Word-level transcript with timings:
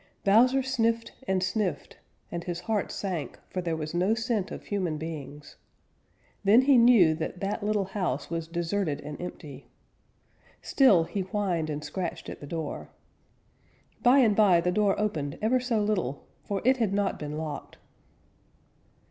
Bowser 0.23 0.63
sniffed 0.63 1.11
and 1.27 1.43
sniffed 1.43 1.97
and 2.31 2.45
his 2.45 2.61
heart 2.61 2.91
sank, 2.91 3.37
for 3.51 3.61
there 3.61 3.75
was 3.75 3.93
no 3.93 4.15
scent 4.15 4.49
of 4.49 4.63
human 4.65 4.97
beings. 4.97 5.57
Then 6.43 6.61
he 6.63 6.75
knew 6.75 7.13
that 7.13 7.39
that 7.39 7.61
little 7.63 7.85
house 7.85 8.27
was 8.27 8.47
deserted 8.47 8.99
and 9.01 9.21
empty. 9.21 9.67
Still 10.59 11.03
he 11.03 11.21
whined 11.21 11.69
and 11.69 11.83
scratched 11.83 12.29
at 12.29 12.39
the 12.39 12.47
door. 12.47 12.89
By 14.01 14.17
and 14.17 14.35
by 14.35 14.59
the 14.59 14.71
door 14.71 14.99
opened 14.99 15.37
ever 15.39 15.59
so 15.59 15.79
little, 15.83 16.25
for 16.45 16.63
it 16.65 16.77
had 16.77 16.95
not 16.95 17.19
been 17.19 17.37
locked. 17.37 17.77